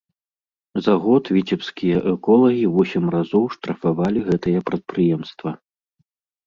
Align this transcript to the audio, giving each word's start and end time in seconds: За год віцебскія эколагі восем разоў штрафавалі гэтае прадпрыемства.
За 0.85 0.95
год 1.03 1.29
віцебскія 1.35 1.97
эколагі 2.13 2.65
восем 2.79 3.05
разоў 3.17 3.43
штрафавалі 3.59 4.19
гэтае 4.33 4.59
прадпрыемства. 4.73 5.49